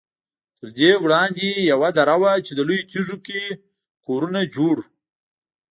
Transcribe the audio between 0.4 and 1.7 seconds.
تر دې وړاندې